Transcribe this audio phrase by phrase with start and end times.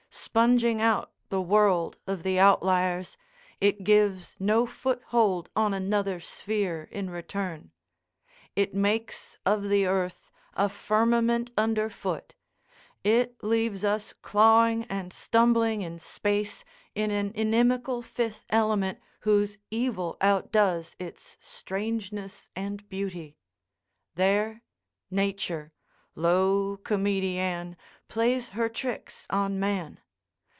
[0.13, 3.17] Sponging out the world of the outliers,
[3.59, 7.71] it gives no foothold on another sphere in return.
[8.55, 12.33] It makes of the earth a firmament under foot;
[13.03, 16.63] it leaves us clawing and stumbling in space
[16.95, 23.37] in an inimical fifth element whose evil outdoes its strangeness and beauty,
[24.15, 24.63] There
[25.09, 25.73] Nature,
[26.15, 27.75] low comedienne,
[28.07, 29.97] plays her tricks on man.